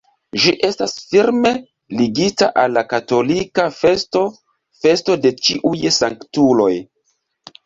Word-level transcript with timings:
Ĝi 0.43 0.51
estas 0.67 0.93
firme 1.09 1.51
ligita 1.99 2.47
al 2.61 2.73
la 2.77 2.83
katolika 2.95 3.67
festo 3.81 4.23
festo 4.87 5.19
de 5.27 5.35
ĉiuj 5.45 5.85
sanktuloj. 6.01 6.73